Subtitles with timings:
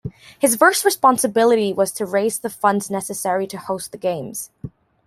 [0.39, 4.49] His first responsibility was to raise the funds necessary to host the Games.